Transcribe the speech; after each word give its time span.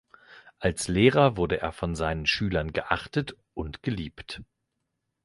Als 0.57 0.87
Lehrer 0.87 1.37
wurde 1.37 1.59
er 1.61 1.71
von 1.71 1.93
seinen 1.93 2.25
Schülern 2.25 2.73
geachtet 2.73 3.35
und 3.53 3.83
geliebt. 3.83 4.41